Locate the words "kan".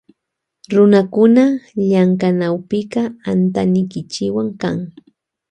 4.61-4.77